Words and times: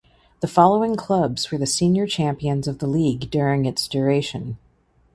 The 0.39 0.47
following 0.47 0.95
clubs 0.95 1.51
were 1.51 1.59
the 1.59 1.67
senior 1.67 2.07
champions 2.07 2.67
of 2.67 2.79
the 2.79 2.87
league 2.87 3.29
during 3.29 3.65
its 3.65 3.87
duration. 3.87 4.57